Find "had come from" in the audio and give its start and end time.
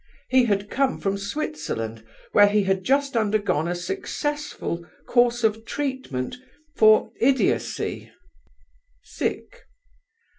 0.45-1.15